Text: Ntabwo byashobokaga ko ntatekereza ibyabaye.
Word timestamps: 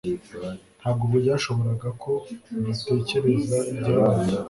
Ntabwo 0.79 1.03
byashobokaga 1.23 1.89
ko 2.03 2.13
ntatekereza 2.61 3.57
ibyabaye. 3.71 4.29